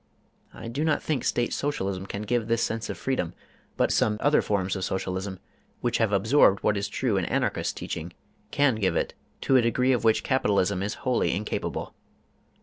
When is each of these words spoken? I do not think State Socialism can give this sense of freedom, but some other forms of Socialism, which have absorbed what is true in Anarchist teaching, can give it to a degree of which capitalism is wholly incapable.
I 0.51 0.67
do 0.67 0.83
not 0.83 1.03
think 1.03 1.23
State 1.23 1.53
Socialism 1.53 2.07
can 2.07 2.23
give 2.23 2.47
this 2.47 2.63
sense 2.63 2.89
of 2.89 2.97
freedom, 2.97 3.35
but 3.77 3.91
some 3.93 4.17
other 4.19 4.41
forms 4.41 4.75
of 4.75 4.83
Socialism, 4.83 5.39
which 5.81 5.99
have 5.99 6.11
absorbed 6.11 6.63
what 6.63 6.75
is 6.75 6.87
true 6.87 7.17
in 7.17 7.25
Anarchist 7.25 7.77
teaching, 7.77 8.11
can 8.49 8.73
give 8.77 8.95
it 8.95 9.13
to 9.41 9.57
a 9.57 9.61
degree 9.61 9.91
of 9.91 10.03
which 10.03 10.23
capitalism 10.23 10.81
is 10.81 10.95
wholly 11.05 11.35
incapable. 11.35 11.93